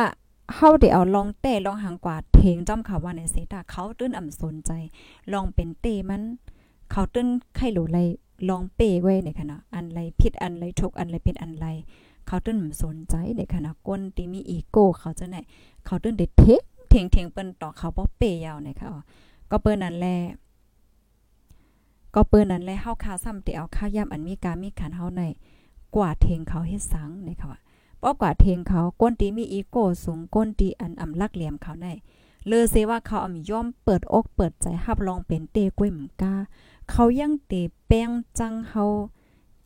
[0.56, 4.72] เฮาได้เอาลองเต้ลองหางกว่าเทงจอมเขาว่าในเสตาเขาตื้นอ่ำสนใจ
[5.34, 6.24] ลองเป็นเต้มัน
[6.92, 7.98] เขาตื้นไข่หลูไร
[8.50, 11.66] ลองเป้ไว้ในขณะอันไรผิดอันไรถูกอันไรเป็นอันไร
[12.28, 15.38] เขาตื้นสนใจในขณะก้นที่มีอีโก้เขาจะไหน
[15.86, 18.88] เขาตื้นเด็ดเทคเทงเทงเปิ้นต่อเขาบ่เป้ยาวในค่ะ
[19.52, 20.16] ก็เปิ้นนั่นแหละ
[22.16, 25.22] ก็เปิ้นนั้นแลเฮาคาซ้ำเตเอาข้าวย่ำอันมีการมีขันเฮาใน
[25.96, 27.60] กว่าเทงเขาเฮ็ดสังในค่ะว่า
[28.02, 31.88] ป้อกว่าเทงเขาก้นตีมีอีโก้สูงก้นตีอันอำลักเหลี่ยมเขาใน
[32.48, 36.34] เลยเซว่าเขาอ่ำย่อมเปิดอกเปิดใจฮับลองเป็นเตก้วยมกา
[36.92, 37.54] เขายังเต
[37.88, 38.10] แป้ง
[38.40, 38.84] จังเฮา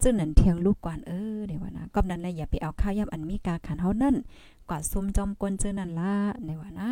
[0.02, 4.16] จึงนั้นเทียงลูกกวนเออเดี๋ยวว่านะก็นั้นแหละอย่าไปเอาข้าวย่ำอันมีกาขันเฮานั่น
[4.70, 6.14] กว่าซุ่มจอมก้นเจอนั่นล่ะ
[6.46, 6.90] ในว่านะ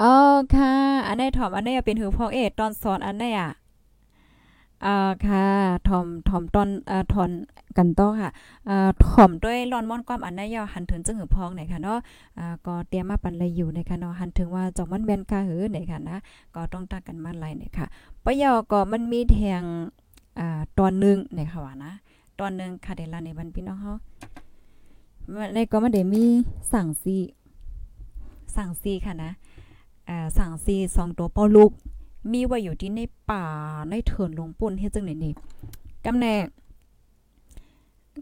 [0.00, 0.12] อ๋อ
[0.54, 0.72] ค่ะ
[1.06, 3.50] อันนี้ถอมอันนี้เป็นหือพ่อเอตอนสอนอันนี้อะ
[4.84, 5.44] อ่าค่ะ
[5.88, 7.30] ถ่อมถ่อมตอนอ่าถอน
[7.78, 8.30] กันต่อค่ะ
[8.68, 11.98] อ่าถ่อมด้วยร้อนม่อนความอันนั้ยาวหันถึงจึงหือพองไหนค่ะเนาะ
[12.38, 16.16] อ่าก็เตรียมมาปันเลยอยู่ในค่ะเนาะหันถึงว่าจอกมันแม่นค่ะหือไหนค่ะนะ
[16.54, 17.86] ก็ต้องตักกันมาไหลนี่ยค่ะ
[18.24, 19.62] ปะยอก็มันมีแทง
[20.38, 21.92] อ่าตอนนึงในค่ะว่านะ
[22.40, 23.92] ตอนนึงค่ะเดลาในบันพี่น้องเฮา
[25.54, 26.22] ในก็มันได้มี
[26.72, 27.16] สั่งซี
[28.56, 29.30] สั่งซีค่ะนะ
[30.08, 31.70] อ่าสั่งซีสองตัวปอลูก
[32.32, 33.46] มีไว้อยู่ที่ในป่า
[33.90, 35.32] ในเถินลงปุ่นเฮ็ดจังได๋นี่
[36.06, 36.26] กำแน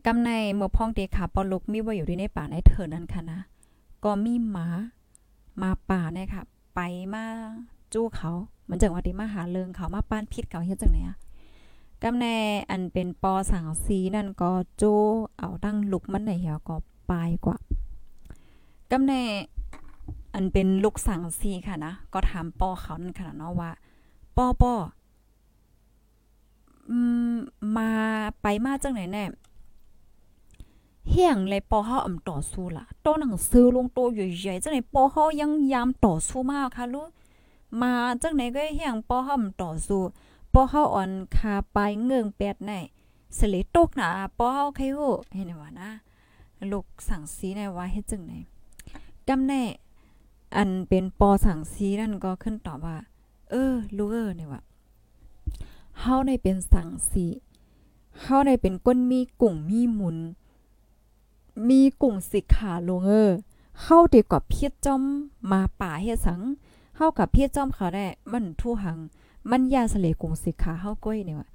[0.07, 3.41] กำในเมื่อพ้องเตขาปอลุกมีไว้อยู่ที่ในป่าในเถินนั่นค่ะนะ
[4.05, 4.67] ก็มีหมา
[5.63, 6.43] มาป่าเนี่ยค่ะ
[6.75, 6.81] ไป
[7.15, 7.25] มา
[7.93, 8.31] จู้เขา
[8.65, 11.17] เหมือนจังว่าที่มาหาเลิงเขามาป้านพิษเขาเฮ็ดจังได๋อะ
[12.05, 12.27] กำแน
[12.71, 14.85] อันเป็นปอสังสีนั่นก็โจ
[15.39, 16.77] เอาตั้งลุกมันในเหี่ยวก็
[17.11, 17.57] ปายกว่า
[18.93, 19.13] กำแน
[20.35, 23.71] อันเป็นลูกสังสีค่ะนะ ก็ถามปอเขานั่นค่ะเนาะว่า
[24.39, 24.75] ป้อป้อ
[26.91, 26.99] อื
[27.33, 27.37] ม
[27.77, 27.91] มา
[28.43, 29.25] ไปมาจังไหนแน่
[31.11, 37.09] เฮียงเลยปอเฮาอ่ำต่อสู้ล่ะโตหนังสือลงโตใหญ่ๆจังไหนปอเฮายังยามต่อสู้มากค่ะลูก
[37.83, 40.03] มาจังไหนก็เฮียงปอเฮาต่อสู้
[40.55, 42.73] ปอเฮาอ่อนคาไปเงื่งแปดไหน
[43.39, 45.91] สเลตกหนาปอเฮาใครฮู้เห็นว่านะ
[46.71, 48.33] ลูกสั่งสีในว่าเฮ็ดจังไหน
[49.29, 49.63] กำแน่
[50.57, 52.97] อันเป็นปอสั่งสีนั่นก็ขึ้นตอบว่า
[53.51, 54.63] เออลูกเออเนี่ยว่า
[56.01, 57.27] เฮาได้เป็นสังสี
[58.21, 60.17] เฮาได้เป็นก้นมีกุ่งมีหมุน
[61.69, 63.31] มีกุ่งสิขาลงเออ
[63.83, 65.03] เฮาเดีกว่าเพียจอม
[65.51, 66.41] มาป่าเฮ็ดสัง
[66.97, 68.99] เฮากับเพียจอมเขาได้มันทู่หัง
[69.51, 71.49] มันยาสเลกุ่งสิขาเฮาก้อยเนี่ยว่า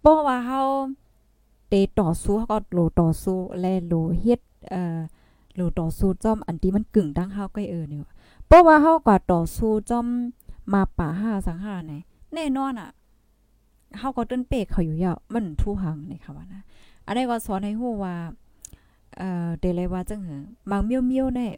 [0.00, 0.60] เพราะว่าเฮา
[1.68, 4.98] เตต่อสู้เฮาก็โลต่อสู้และโลเฮ็ดเอ่อ
[5.54, 8.00] โลต่อสู้จอมอันที่มันกึ่งดังเฮาก้อยเออเนี่ย
[8.46, 10.06] เพราะว่าเฮาก็ต่อสู้จอม
[10.72, 11.92] มาป่าห้าสังหาไหน
[12.34, 12.90] แน่นอนอะ
[13.98, 16.62] เฮาก็ต้นเปกเขาอยู่ยาวมันทู่หังในค่ะว่านะ
[17.06, 18.14] อันนี้ก็สอนให้ฮู้ว่า
[19.18, 21.52] เอ่อเดเลยว่าจังหือบางเมียวเมียวเนี่ย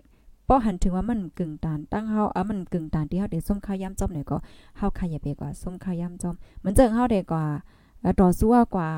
[0.49, 4.37] ป้อหันถึงว่ามันกึ่งตานตั้งเฮาอะมันกึ่งตานที่เฮาได้ส้มข้าวย่ำจอมเนี่ยก็
[4.77, 7.45] เฮาขยับไปกว่าส้มข้าวย่ำจอมมันเจิงเฮาได้กว่า
[8.21, 8.89] ต่อสู้กว่า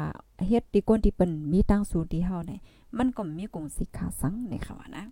[0.47, 2.61] เฮ็ดที่ก้นที่เปิ้นมีตั้งสูตรที่เฮาเนี่ย
[2.99, 5.05] มันก็มีกงสิขาสังในค่ะว่านะ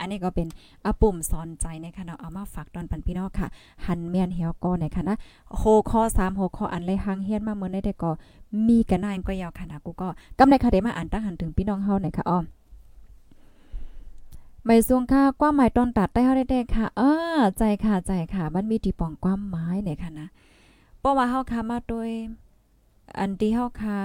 [0.00, 0.48] อันนี้ก็เป็น
[0.86, 3.48] อาปุ่มสอนใจในคณะเอามาฝากตอนปันพี่น้องค่ะ
[3.86, 5.12] หันแม่นเหียวก็ในคณะ
[5.54, 8.10] โคข้อ3โคข้ออันเลยหางเฮียนมาเมื่อได้ก็
[8.68, 12.44] มีกันนายก็ยาวค่ะนะกูก็กำในค่ะได้มาอ่านตั้งหันถึงพี่น้องเฮาในค่ะอ้อม
[14.64, 17.02] ไม่สูงค่ะความหมายตอนตัดได้เฮาได้ค่ะ เอ
[17.36, 20.28] อใจค่ะใจค่ะ มันมีที่ปองความหมายเนี่ยค่ะนะ
[21.00, 22.10] เพราะว่าเฮาค่ะมาโดย
[23.18, 23.96] อันที่เฮาค่ะ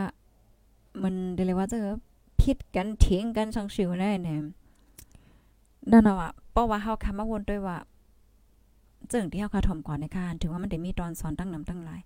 [1.04, 1.80] มันเรียกว่าจะ
[2.42, 4.38] ผิดกันเถียงกันสังสิวได้เนี่ย
[5.92, 7.78] นั่นน่ะเพราะว่าเฮาค่ะมาวนด้วยว่า
[9.10, 12.02] เจิงที่เฮาค่ะถ่อมก่อนในค่ะถึงว่ามันได้มีตอนสอนตั้งนำตั้งหลาย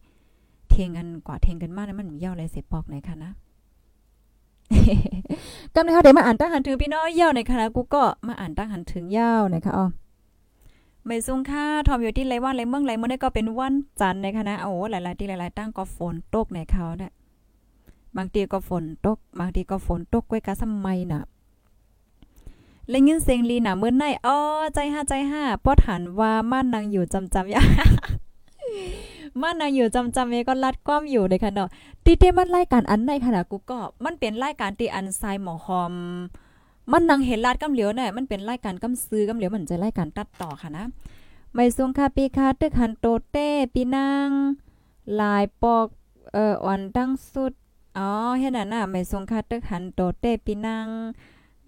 [0.70, 3.32] เถียงกันกว่าเถียงกันมากนั้นมันมียาวเลยเสปอกไหนคะนะ
[5.76, 9.86] กำลังเขาเดียวมาอ่านตั้งหันถึงพี่น้อยยาในคณะกูก็มาอ่านตั้งหันถึงเยาวนะคะอ๋อ
[11.06, 17.12] ไม่ซุงค่าทอมอยู่ที่ไรว่าไรเมืองไรเมื่อได้ก็เป็นวันจันทร์ในคณะโอ้หลายๆที่หลายๆตั้งก็ฝนตกในเขาเนี่ย
[18.18, 21.22] บางทีก็ฝนตก บางทีก็ฝนตกก้วยกะสมัยน่ะ
[22.90, 24.38] เลยยินเสียงลีน่ะเมื่อไหนอ๋อ
[24.74, 27.64] ใจห้าใจห้าป้อฐานว่าม่านนางอยู่จำจำยา
[29.42, 31.70] ม่านนางอยู่จำจำเอก็รัดก้อมอยู่ในค่ะเนาะ
[32.06, 35.94] ตีเตมันรายการอันในขณะกูก็มันเป็นรายการตีอันไซหมอหอม
[36.92, 40.86] มันนางเห็นลาดกำเหลียวเนี่ยมันเป็นรายการกำซื้อกำเหลียวมันจะรายการตัดต่อค่ะนะ
[41.56, 44.30] ไม่ทรงคาปีคาตึกหันโตเต้ปีนาง
[45.22, 45.88] ลายปอก
[46.34, 47.54] เอ่ออ่อนตั้งสุด
[47.98, 50.88] อ๋อเฮ็ดนั่นน่ะไม่ทรงคาตึกหันโตเต้ปีนาง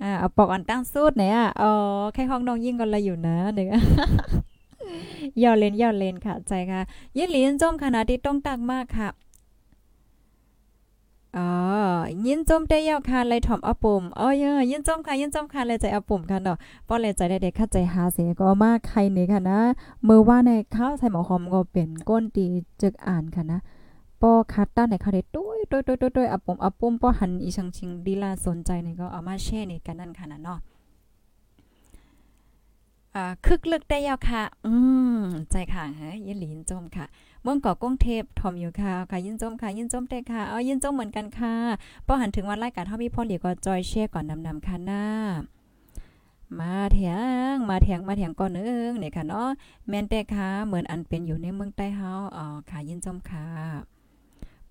[0.02, 1.72] อ่าเอาปอกอ่อนตั้งสุดเนี่ยอ๋อ
[2.14, 3.68] แค่ห้องน้องยิ่งก็ละอยู่นะเด็ก
[5.42, 6.82] ย่อเลนย่อเลนค่ะ ใจค่ะ
[7.18, 9.10] ยินหลีนจมขนาดที่ต้องตักมากค่ะ
[11.38, 11.50] อ๋อ
[12.26, 19.60] ยินจมได้ยาวค่ะเลยถ่อมอาปุ่มอ๋อเยอยินจมค่ะยินจมค่ะเลยใจอาปุ่มค่ะเนาะป้อเลยใจได้เด็กค่ะใจหาเสียก็มากใครนี่ค่ะนะ
[20.04, 22.46] เมื่อว่าในข้าวใส่หมอหอมก็เป็นก้นตี
[22.82, 23.60] จึกอ่านค่ะนะ
[24.22, 30.60] ป้อคัดต้านในค่ะได้ตุ้ยตุ้ยตุ้ยตุ้ยอาปุ่มอาปุ่มป้อหันอีชังชิงดีลาสนใจนี่ก็เอามาแช่นี่กันนั่นค่ะนะเนาะ
[33.16, 34.74] อ่าคึกลึกได้ยาวค่ะ อื
[35.20, 37.06] มใจค่ะฮะยินหลีนจมค่ะ
[37.46, 41.54] เมืองเกาะก้งเทพทอมอยู่ค่ะค่ะยินจมค่ะยินจมได้ค่ะเอายินจมเหมือนกันค่ะ
[42.06, 45.04] พอหันถึงวันรายการเฮามีพ่อเหลียก็จอยแชร์ก่อนนำๆค่ะหน้า
[46.60, 47.16] มาเถีย
[47.52, 49.50] งมาเถียงมาเถียงก่อนนึงเนี่ยค่ะเนาะ
[49.88, 53.46] แม่นแต่ค่ะเหมือนอันเป็นอยู่ในเมืองใต้เฮาอ๋อค่ะยินจมค่ะ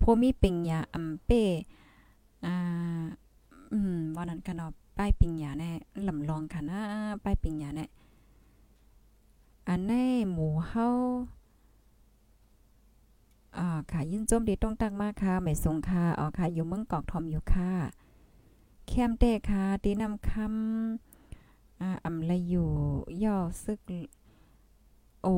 [0.01, 1.43] พมีปิงยาอำเป้
[2.45, 2.55] อ่า
[3.71, 5.71] อืมวันนั้นค่ะเนาะป้ายปิงยาแน่
[6.07, 6.81] ลำลองค่ะนะ
[7.23, 7.85] ป้ายปิงยาแน่
[9.67, 9.93] อันใน
[10.31, 10.87] หมูเฮา
[13.57, 17.71] อ่าค่ะยินจมดีต้องตักมากค่ะไม่สงค่ะอ๋อค่ะอยู่เมืองกอกทอมอยู่ค่ะ
[18.87, 22.69] แคมเต้ค่ะตีนำคำอ่าอำละอยู่
[23.23, 23.79] ย่อซึก
[25.23, 25.33] โอ้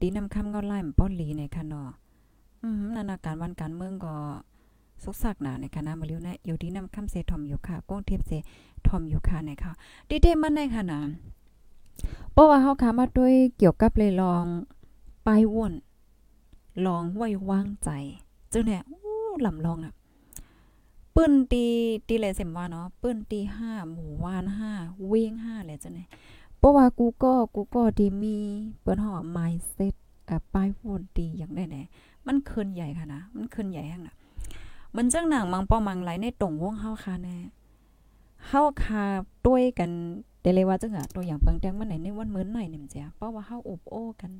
[0.00, 1.90] ตีนำคำก็ไล่มป้อนหลีในค่ะเนาะ
[2.62, 4.14] อืมนานาการวันการเมืองก็
[5.02, 8.32] สุกสักหนาในคณะมาเลียวนะอยู่ที่นำคำเสทอมอยู่ค่ะก้งเทพเส
[8.86, 9.72] ทอมอยู่ค่ะในค่ะ
[10.08, 11.00] ดีเดมันในค่ะนะ
[12.32, 14.44] เพราะว่าเฮาค่ะมาด้วยเกี่ยวกับเลยลอง
[15.24, 15.72] ไปว่น
[16.86, 17.90] ลองไว้วางใจ
[18.50, 18.82] เจ้าเนี่ย
[19.46, 19.94] ลำลองอะ
[21.14, 21.64] ปื้นตี
[22.08, 24.72] ตีเลยเสมว่าเนาะปื้นตีห้าหมู่วานห้า
[25.06, 26.08] เว้งห้าเลยเจ้าเนี่ย
[26.58, 28.36] เพราะว่ากูก็กูก็ดีมี
[28.80, 29.94] เปิ้นห่อ mindset
[30.28, 31.82] อ่าป้ายวนตีอย่างได้แน่
[32.26, 34.14] มันคินใหญ่ค่ะนะมันคินใหญ่แหั่นน่ะ
[34.96, 37.36] มันจังหนังมังปอมังไหลในตรงวงเฮาค่ะแน่
[38.46, 39.04] เฮาคา
[39.46, 39.90] ด้วยกัน
[40.40, 44.32] เดเลยว่าจังอะตัวอย่างเปิงแตงมันไหนในวันมื้อไหนเนี่ยมันจ้ะเพราะว่าเฮาอบโอ้กัน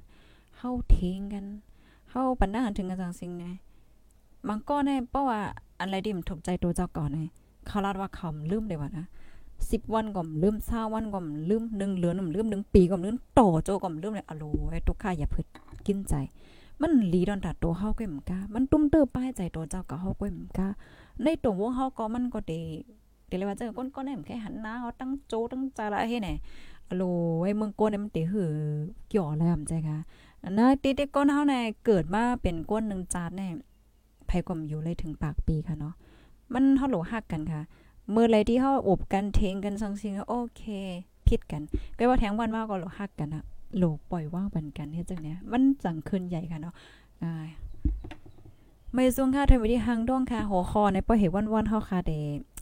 [0.58, 1.44] เฮาเทงกัน
[2.10, 3.46] เฮาปันนาถึงกันจังสิ่งไง
[4.48, 5.40] บางก้อนเนี่ยเพราะว่า
[5.80, 7.24] อะไรดิมถูกใจตัวเจ้าก่อนไง
[7.66, 9.06] เขาลาดว่าเขาลืมได้ว่านะ
[9.70, 15.44] สิบวันก่อมลืมเศร้าวันก่อมลืมหนึ่งเหลือนลืมหนึ่งปีก่อมลืมต่อโจก่อมลืมเลยอโลไอ้ทุกข้าอย่าพึ่
[15.86, 16.14] กินใจ
[16.82, 20.68] มันลีดอนตัดตัวเฮาก็เหมือนกามันตุ้มเตอป้ายใจตัวเจ้าก็เฮาก็เหมือนกา
[21.22, 22.54] ในตัววงเฮาก็มันก็เด
[23.26, 26.36] เดี๋ยวเลยว่าเจอก้นก้อนเนี่ยแค่หันหน้าเขาตั้งโจตั้งใจละเฮ้เนี่ย
[26.96, 27.02] โล
[27.44, 28.52] ไอ้เมืองก้นเนี่ยมันเตะหือ
[29.08, 29.98] เกี่ยวแล้วใจค่ะ
[30.58, 33.52] นะติดก้นเฮาเนี่ยเกิดมาเป็นก้นหนึ่งจานเนี่ย
[34.26, 35.94] ไผกลมอยู่เลยถึงปากปีค่ะเนาะ
[36.52, 37.60] มันเฮาโหลฮักกันค่ะ
[38.10, 40.62] เมื่อไรที่เฮาอบกันเทงกันซังซิงโอเค
[41.28, 41.62] ผิดกัน
[41.96, 43.44] ก็ว่าแทงวันว่าก็เราฮักกันอะ
[43.76, 46.74] โหลปล่อยว่างบันกันเฮ็ดจังเนี้ยมันจังขึ้นใหญ่ค่ะเนาะ
[47.22, 47.32] อ่า
[48.94, 52.12] ไม่ซุงค่ะเทวิธีหังด้งค่ะหัวคอในปอยเห็นวันๆเฮาค่ะเด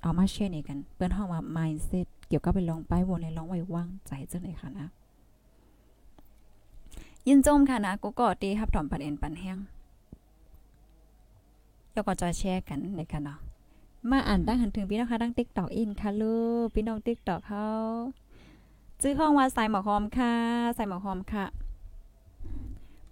[0.03, 4.89] เอามาแชร์นี่กัน เปิ้นเฮาว่า mindset เกี่ยวกับไปลองไปวนในลองไว้ว่างใจจังได๋ค่ะนะ
[7.29, 9.59] ยินจมค่ะนะกูก็ตีครับถอมปันเอ็นปันแห้ง
[11.93, 13.39] แล้วก็จะแชร์กันในค่ะเนาะ
[14.11, 17.67] มาอ่านตั้งหันถึงพี่น้องค่ะตั้ง TikTok อินค่ะลูกพี่น้อง TikTok เฮา
[19.03, 20.35] ซื้อห้องว่าใส่หมอหอมค่ะ
[20.77, 21.47] ใส่หมอหอมค่ะ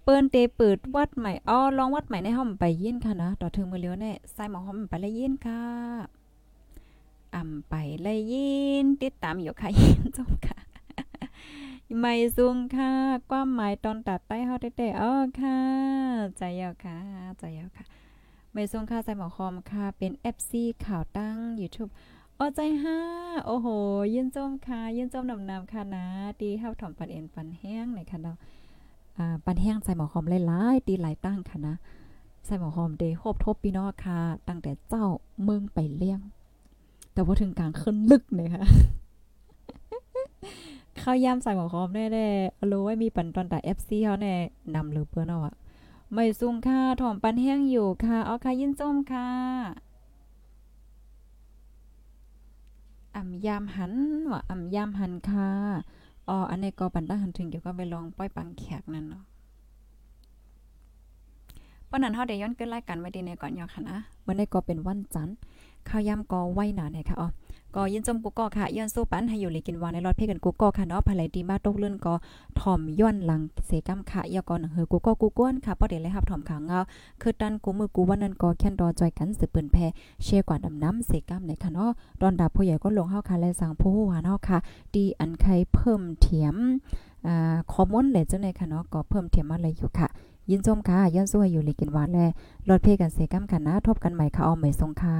[0.03, 5.61] เปิ้นเตเปิดวัดใหม่อ้อลองวัดใหม่ในห้องไปเยินค่ะนะต่อถึงมือเลี้ยวแน่ใส่หมอหอมไปเลยยินค่ะ
[7.35, 10.57] อ่ำไปเลยยิน ติดตามอยู่ค่ะยินจมค่ะ
[11.99, 12.91] ไม่ซุงค่ะ
[13.29, 15.59] ความหมายตอนตัดใต้เฮาเต้ๆอ้อค่ะ
[16.37, 16.97] ใจยาวค่ะ
[17.39, 17.85] ใจยาวค่ะ
[18.53, 20.51] ไม่ซุงค่ะใส่หมอคอมค่ะ เป็น FC
[20.85, 21.91] ข่าวตั้ง YouTube
[22.39, 22.99] อ้อใจห้า
[23.45, 23.67] โอ้โห
[24.13, 26.05] ยินจมค่ะ ยินจมนำนำค่ะนะ
[26.41, 28.37] ดีเฮาถ่อมปันเอ็นปันแห้งในค่ะเนาะ
[29.17, 31.75] อ่าปันแห้งใส่หมอคอมหลายๆตีหลายตั้งค่ะนะ
[32.45, 35.05] ใส่หมอคอมเดย์โฮบทบพี่น้องค่ะ ตั้งแต่เจ้า
[35.43, 36.19] เมืองไปเลี้ยง
[37.15, 38.63] แต่พอถึงกลางขึ้นลึกเลยค่ะ
[41.01, 44.35] ข้าวยำใส่หมอคอมแน่ๆรู้ว่ามีปันตอนแต่ FC เฮาแน่
[44.75, 45.55] นำหรือเปิ้นเอาอะ
[46.13, 49.29] ไม่ซุงค่ะถ่อมปันแห้งอยู่ค่ะเอาค่ะยินจมค่ะ
[53.15, 53.93] อ่ำยามหัน
[54.31, 55.49] ว่าอ่ำยามหันค่ะ
[56.27, 59.23] อ๋ออันนี้ก็ปันตั้งหันถึงเกี่ยวกับไปลองป้อยปังแขกนั่นเนาะ
[61.95, 65.35] ปานนั้นเฮาได้ย้อนเกินรายการไว้ดีในก่อนยอค่ะนะมื้อนี้ก็เป็นวันจันทร์
[65.89, 67.27] ข้าวยำก็ไว้หนาเนี่ยค่ะอ๋อ
[67.75, 72.13] ก็ยินจมกูก็ค่ะย้อนสู้ปันให้อยู่เลยกินวานในรอดเพกันกูก็ค่ะเนาะภายไหลดีมาตกเลื่อนก็
[72.59, 76.79] ถ่อมย้อนหลังเสกำค่ะยาก่อนเฮอกูก็กูก้วนค่ะป้อเดี๋ยวเลยครับถ่อมขางเงา
[77.21, 79.77] คือตันกูมือกูวันนั้นก็แค่นรอจอยกันสืบปืนแพ
[80.23, 81.89] เชกว่าดำน้ำเสกำในค่ะเนาะ
[82.21, 84.57] ดอนดาบผู้ใหญ่ก็ลงเฮาค่ะและสั่งผู้หวานเฮาค่ะ
[84.95, 86.55] ดีอันใครเพิ่มเทียม
[87.27, 90.07] อ่าคอมมอนเลยเจ้าในค่ะเนาะก็เพิ่มเทียมมาเลยอยู่ค่ะ
[90.49, 92.19] ยินจมค่ะย้อนสู้อยู่ลยกินวานแล
[92.67, 95.19] รอดเพกันเสกำกันนะ ทบกันใหม่ค่ะเอาใหม่ทรงค่ะ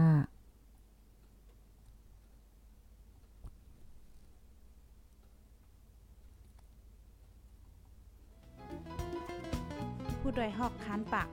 [10.19, 11.27] ผู้ดยหอกคานปาก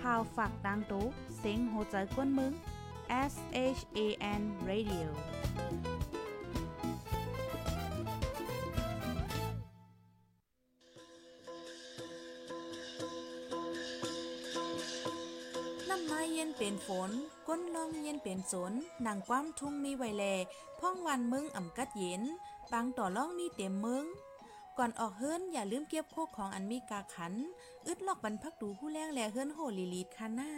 [0.00, 1.04] พาวฝากดังตู้
[1.38, 2.52] เซ็งโหใจกวนมึง
[3.32, 3.34] S
[3.78, 3.98] H A
[4.40, 5.08] N Radio
[16.58, 17.10] เป็นฝน
[17.48, 18.72] ก้นลมเย็นเป็นสน
[19.06, 20.24] นางความทุ่งมีไวแล
[20.78, 22.22] พ่องวันมึงอ่ำกัดเย็น
[22.72, 24.04] บางต่อล่องมีเต็มมึง
[24.78, 27.34] ก่อนออกเฮิรนอย่าลืมเก็บโคกของอันมีกาขัน
[27.86, 30.50] อึดลอกบรรพักดูผู้แรงแลเฮิรนโหลีลีดคาน่า